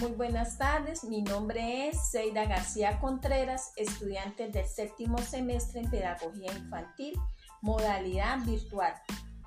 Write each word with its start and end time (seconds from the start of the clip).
Muy 0.00 0.10
buenas 0.12 0.58
tardes, 0.58 1.04
mi 1.04 1.22
nombre 1.22 1.88
es 1.88 2.10
Seida 2.10 2.44
García 2.44 3.00
Contreras, 3.00 3.72
estudiante 3.76 4.48
del 4.48 4.66
séptimo 4.66 5.18
semestre 5.18 5.80
en 5.80 5.90
Pedagogía 5.90 6.52
Infantil, 6.52 7.18
modalidad 7.62 8.38
virtual. 8.44 8.92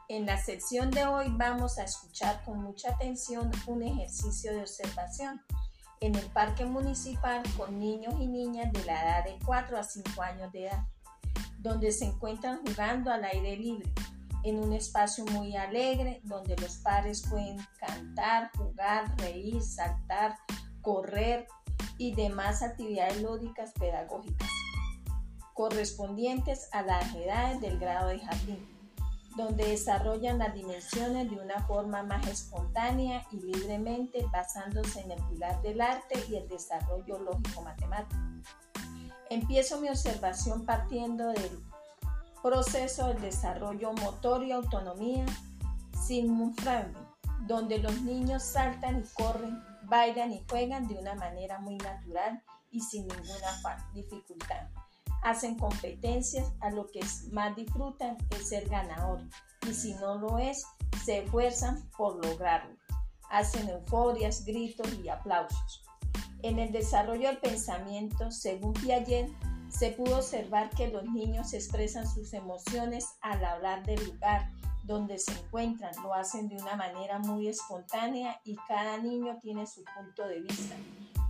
En 0.10 0.26
la 0.26 0.38
sección 0.38 0.92
de 0.92 1.06
hoy 1.06 1.28
vamos 1.30 1.78
a 1.78 1.84
escuchar 1.84 2.44
con 2.44 2.62
mucha 2.62 2.92
atención 2.92 3.52
un 3.68 3.84
ejercicio 3.84 4.54
de 4.54 4.62
observación. 4.62 5.42
En 6.00 6.16
el 6.16 6.26
parque 6.28 6.66
municipal 6.66 7.44
con 7.56 7.80
niños 7.80 8.16
y 8.20 8.28
niñas 8.28 8.74
de 8.74 8.84
la 8.86 9.04
edad 9.04 9.24
de 9.24 9.38
4 9.46 9.78
a 9.78 9.84
5 9.84 10.22
años 10.22 10.52
de 10.52 10.66
edad, 10.66 10.86
donde 11.60 11.92
se 11.92 12.06
encuentran 12.06 12.60
jugando 12.66 13.12
al 13.12 13.24
aire 13.24 13.56
libre 13.56 13.90
en 14.44 14.60
un 14.60 14.74
espacio 14.74 15.26
muy 15.26 15.56
alegre 15.56 16.22
donde 16.24 16.56
los 16.58 16.78
padres 16.78 17.24
pueden 17.30 17.58
cantar, 17.80 18.52
jugar, 18.58 19.16
reír, 19.18 19.62
saltar, 19.62 20.38
correr 20.82 21.48
y 21.98 22.14
demás 22.16 22.62
actividades 22.62 23.22
lúdicas 23.22 23.72
pedagógicas 23.80 24.50
correspondientes 25.54 26.70
a 26.72 26.82
las 26.82 27.14
edades 27.14 27.62
del 27.62 27.78
grado 27.78 28.10
de 28.10 28.20
jardín, 28.20 28.68
donde 29.38 29.68
desarrollan 29.68 30.40
las 30.40 30.54
dimensiones 30.54 31.30
de 31.30 31.36
una 31.38 31.60
forma 31.68 32.04
más 32.04 32.26
espontánea 32.28 33.26
y 33.32 33.38
libremente 33.42 34.26
basándose 34.32 35.02
en 35.02 35.12
el 35.12 35.24
pilar 35.26 35.62
del 35.62 35.82
arte 35.82 36.16
y 36.30 36.36
el 36.36 36.48
desarrollo 36.48 37.20
lógico-matemático. 37.20 38.20
Empiezo 39.30 39.80
mi 39.80 39.90
observación 39.90 40.66
partiendo 40.66 41.28
del 41.28 41.64
proceso 42.42 43.08
del 43.08 43.22
desarrollo 43.22 43.94
motor 43.94 44.44
y 44.44 44.52
autonomía 44.52 45.26
Sigmund 46.06 46.60
Freud, 46.60 46.96
donde 47.48 47.78
los 47.78 48.02
niños 48.02 48.44
saltan 48.44 49.00
y 49.00 49.08
corren, 49.14 49.62
bailan 49.84 50.32
y 50.32 50.44
juegan 50.50 50.88
de 50.88 50.96
una 50.96 51.16
manera 51.16 51.60
muy 51.60 51.78
natural 51.78 52.42
y 52.72 52.80
sin 52.80 53.08
ninguna 53.08 53.88
dificultad. 53.94 54.68
Hacen 55.24 55.58
competencias, 55.58 56.52
a 56.62 56.72
lo 56.72 56.88
que 56.88 57.02
más 57.32 57.56
disfrutan 57.56 58.18
es 58.32 58.50
ser 58.50 58.68
ganador 58.70 59.22
y 59.70 59.74
si 59.74 59.94
no 59.96 60.16
lo 60.16 60.40
es, 60.40 60.66
se 61.06 61.20
esfuerzan 61.20 61.88
por 61.96 62.26
lograrlo. 62.26 62.76
Hacen 63.30 63.70
euforias, 63.70 64.44
gritos 64.46 64.92
y 65.04 65.10
aplausos. 65.10 65.84
En 66.42 66.58
el 66.58 66.72
desarrollo 66.72 67.28
del 67.28 67.38
pensamiento, 67.38 68.32
según 68.32 68.74
Piaget, 68.74 69.32
se 69.72 69.92
pudo 69.92 70.18
observar 70.18 70.70
que 70.72 70.90
los 70.90 71.04
niños 71.06 71.54
expresan 71.54 72.08
sus 72.08 72.34
emociones 72.34 73.06
al 73.22 73.44
hablar 73.44 73.86
del 73.86 74.04
lugar 74.06 74.52
donde 74.84 75.18
se 75.18 75.32
encuentran. 75.32 75.94
Lo 76.04 76.14
hacen 76.14 76.50
de 76.50 76.58
una 76.58 76.76
manera 76.76 77.20
muy 77.20 77.48
espontánea 77.48 78.40
y 78.44 78.56
cada 78.68 78.98
niño 78.98 79.38
tiene 79.42 79.66
su 79.66 79.84
punto 79.96 80.28
de 80.28 80.42
vista. 80.42 80.76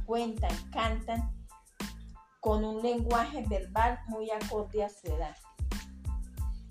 Cuentan, 0.05 0.55
cantan 0.71 1.31
con 2.39 2.65
un 2.65 2.81
lenguaje 2.81 3.45
verbal 3.47 3.99
muy 4.07 4.31
acorde 4.31 4.83
a 4.83 4.89
su 4.89 5.07
edad. 5.07 5.35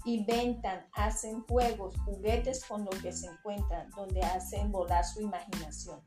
Inventan, 0.04 0.86
hacen 0.92 1.42
juegos, 1.42 1.94
juguetes 2.04 2.64
con 2.64 2.84
los 2.84 2.96
que 2.96 3.12
se 3.12 3.28
encuentran, 3.28 3.88
donde 3.90 4.20
hacen 4.22 4.72
volar 4.72 5.04
su 5.04 5.20
imaginación. 5.20 6.00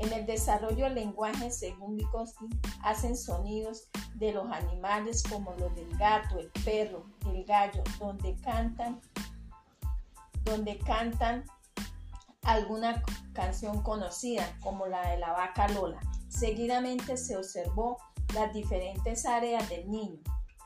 En 0.00 0.14
el 0.14 0.24
desarrollo 0.24 0.84
del 0.84 0.94
lenguaje, 0.94 1.50
según 1.50 1.96
Vygotsky, 1.96 2.48
hacen 2.82 3.14
sonidos 3.14 3.90
de 4.14 4.32
los 4.32 4.50
animales 4.50 5.22
como 5.22 5.52
los 5.56 5.74
del 5.74 5.94
gato, 5.98 6.38
el 6.38 6.50
perro, 6.64 7.04
el 7.26 7.44
gallo, 7.44 7.82
donde 7.98 8.34
cantan, 8.36 8.98
donde 10.42 10.78
cantan 10.78 11.44
alguna 12.44 13.02
canción 13.34 13.82
conocida 13.82 14.56
como 14.60 14.86
la 14.86 15.10
de 15.10 15.18
la 15.18 15.32
vaca 15.32 15.68
Lola. 15.68 16.00
Seguidamente 16.28 17.18
se 17.18 17.36
observó 17.36 17.98
las 18.34 18.54
diferentes 18.54 19.26
áreas 19.26 19.68
del 19.68 19.90
niño. 19.90 20.18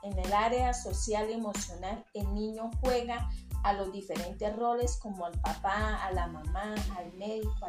En 0.04 0.18
el 0.18 0.34
área 0.34 0.74
social 0.74 1.30
y 1.30 1.32
emocional, 1.32 2.04
el 2.12 2.34
niño 2.34 2.70
juega 2.82 3.30
a 3.62 3.72
los 3.72 3.90
diferentes 3.90 4.54
roles 4.54 4.98
como 4.98 5.24
al 5.24 5.32
papá, 5.40 6.04
a 6.04 6.12
la 6.12 6.26
mamá, 6.26 6.74
al 6.98 7.10
médico, 7.14 7.66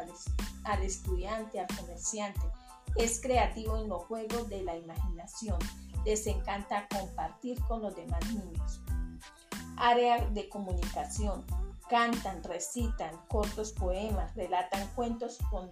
al, 0.64 0.82
estudiante, 0.82 1.58
al 1.58 1.66
comerciante. 1.78 2.42
Es 2.96 3.22
creativo 3.22 3.78
en 3.78 3.88
los 3.88 4.04
juegos 4.04 4.50
de 4.50 4.62
la 4.62 4.76
imaginación. 4.76 5.58
Les 6.04 6.26
encanta 6.26 6.86
compartir 6.88 7.58
con 7.64 7.80
los 7.80 7.96
demás 7.96 8.20
niños. 8.30 8.82
Área 9.78 10.22
de 10.26 10.50
comunicación. 10.50 11.42
Cantan, 11.88 12.44
recitan 12.44 13.16
cortos 13.28 13.72
poemas, 13.72 14.34
relatan 14.34 14.86
cuentos 14.94 15.38
con 15.50 15.70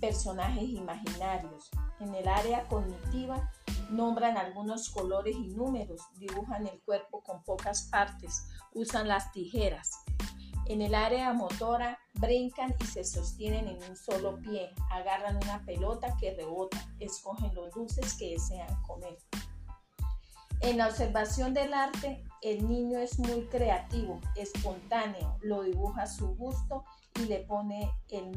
personajes 0.00 0.70
imaginarios. 0.70 1.70
En 2.00 2.14
el 2.14 2.26
área 2.28 2.66
cognitiva 2.68 3.50
nombran 3.90 4.36
algunos 4.36 4.90
colores 4.90 5.36
y 5.36 5.48
números, 5.48 6.00
dibujan 6.18 6.66
el 6.66 6.80
cuerpo 6.82 7.22
con 7.22 7.42
pocas 7.42 7.88
partes, 7.90 8.44
usan 8.74 9.08
las 9.08 9.32
tijeras. 9.32 9.90
En 10.66 10.82
el 10.82 10.94
área 10.94 11.32
motora 11.32 11.98
brincan 12.14 12.74
y 12.80 12.84
se 12.84 13.02
sostienen 13.02 13.68
en 13.68 13.82
un 13.88 13.96
solo 13.96 14.38
pie, 14.40 14.70
agarran 14.90 15.36
una 15.36 15.64
pelota 15.64 16.16
que 16.20 16.34
rebota, 16.34 16.78
escogen 17.00 17.54
los 17.54 17.72
dulces 17.72 18.14
que 18.18 18.30
desean 18.30 18.82
comer. 18.82 19.16
En 20.60 20.76
la 20.76 20.88
observación 20.88 21.54
del 21.54 21.72
arte, 21.72 22.24
el 22.42 22.68
niño 22.68 22.98
es 22.98 23.18
muy 23.18 23.46
creativo, 23.46 24.20
espontáneo, 24.36 25.38
lo 25.40 25.62
dibuja 25.62 26.02
a 26.02 26.06
su 26.06 26.34
gusto 26.34 26.84
y 27.14 27.26
le 27.26 27.40
pone 27.40 27.90
el 28.10 28.32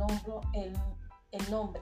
el 1.32 1.52
nombre 1.52 1.82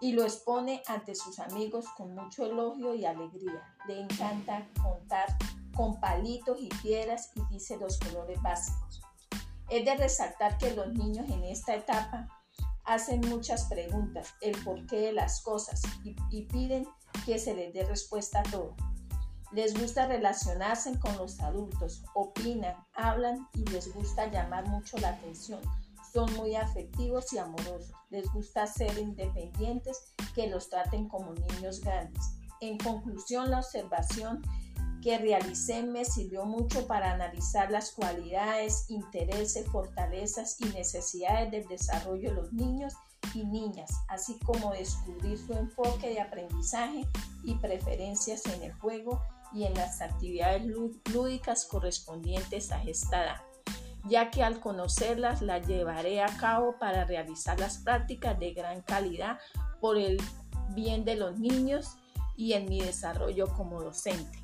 y 0.00 0.12
lo 0.12 0.24
expone 0.24 0.82
ante 0.86 1.14
sus 1.14 1.38
amigos 1.38 1.86
con 1.96 2.14
mucho 2.14 2.46
elogio 2.46 2.94
y 2.94 3.04
alegría. 3.04 3.76
Le 3.86 4.00
encanta 4.00 4.66
contar 4.82 5.36
con 5.74 6.00
palitos 6.00 6.58
y 6.60 6.68
piedras 6.82 7.30
y 7.34 7.42
dice 7.52 7.76
los 7.76 7.98
colores 7.98 8.40
básicos. 8.42 9.02
Es 9.68 9.84
de 9.84 9.94
resaltar 9.96 10.58
que 10.58 10.74
los 10.74 10.92
niños 10.92 11.28
en 11.28 11.44
esta 11.44 11.74
etapa 11.74 12.28
hacen 12.84 13.20
muchas 13.28 13.64
preguntas, 13.66 14.34
el 14.40 14.56
porqué 14.64 15.00
de 15.00 15.12
las 15.12 15.42
cosas 15.42 15.82
y, 16.02 16.16
y 16.30 16.46
piden 16.46 16.88
que 17.24 17.38
se 17.38 17.54
les 17.54 17.72
dé 17.72 17.84
respuesta 17.84 18.40
a 18.40 18.42
todo. 18.44 18.74
Les 19.52 19.78
gusta 19.78 20.06
relacionarse 20.06 20.98
con 20.98 21.16
los 21.18 21.40
adultos, 21.40 22.04
opinan, 22.14 22.74
hablan 22.94 23.48
y 23.54 23.64
les 23.66 23.92
gusta 23.92 24.30
llamar 24.30 24.66
mucho 24.68 24.96
la 24.98 25.10
atención 25.10 25.60
son 26.12 26.32
muy 26.34 26.54
afectivos 26.54 27.32
y 27.32 27.38
amorosos. 27.38 27.92
Les 28.10 28.30
gusta 28.32 28.66
ser 28.66 28.98
independientes, 28.98 30.14
que 30.34 30.48
los 30.48 30.68
traten 30.68 31.08
como 31.08 31.34
niños 31.34 31.80
grandes. 31.80 32.22
En 32.60 32.78
conclusión, 32.78 33.50
la 33.50 33.58
observación 33.58 34.42
que 35.02 35.16
realicé 35.18 35.82
me 35.82 36.04
sirvió 36.04 36.44
mucho 36.44 36.86
para 36.86 37.12
analizar 37.12 37.70
las 37.70 37.92
cualidades, 37.92 38.90
intereses, 38.90 39.66
fortalezas 39.68 40.60
y 40.60 40.64
necesidades 40.66 41.50
del 41.50 41.66
desarrollo 41.68 42.30
de 42.30 42.36
los 42.36 42.52
niños 42.52 42.94
y 43.34 43.44
niñas, 43.44 43.90
así 44.08 44.38
como 44.40 44.72
descubrir 44.72 45.38
su 45.38 45.54
enfoque 45.54 46.10
de 46.10 46.20
aprendizaje 46.20 47.06
y 47.44 47.54
preferencias 47.56 48.44
en 48.46 48.62
el 48.62 48.72
juego 48.74 49.22
y 49.52 49.64
en 49.64 49.74
las 49.74 50.00
actividades 50.02 50.64
lúdicas 51.12 51.64
correspondientes 51.64 52.70
a 52.70 52.82
esta 52.82 53.24
edad 53.24 53.50
ya 54.04 54.30
que 54.30 54.42
al 54.42 54.60
conocerlas 54.60 55.42
las 55.42 55.66
llevaré 55.66 56.22
a 56.22 56.36
cabo 56.38 56.76
para 56.78 57.04
realizar 57.04 57.58
las 57.58 57.78
prácticas 57.78 58.38
de 58.38 58.52
gran 58.52 58.82
calidad 58.82 59.38
por 59.80 59.98
el 59.98 60.18
bien 60.74 61.04
de 61.04 61.16
los 61.16 61.38
niños 61.38 61.96
y 62.36 62.54
en 62.54 62.68
mi 62.68 62.80
desarrollo 62.80 63.46
como 63.48 63.82
docente. 63.82 64.38